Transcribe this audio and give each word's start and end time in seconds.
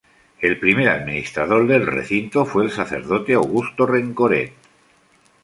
El 0.39 0.59
primer 0.59 0.89
administrador 0.89 1.67
del 1.67 1.85
recinto 1.85 2.43
fue 2.43 2.63
el 2.63 2.71
sacerdote 2.71 3.33
Augusto 3.35 3.85
Rencoret. 3.85 4.51